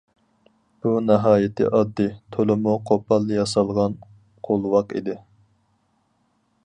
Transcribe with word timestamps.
بۇ 0.85 0.93
ناھايىتى 1.09 1.67
ئاددىي، 1.79 2.09
تولىمۇ 2.37 2.73
قوپال 2.91 3.29
ياسالغان 3.35 3.95
قولۋاق 4.49 4.97
ئىدى. 5.01 5.19